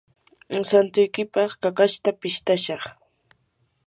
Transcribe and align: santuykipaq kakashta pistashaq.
santuykipaq 0.69 1.51
kakashta 1.61 2.09
pistashaq. 2.21 2.83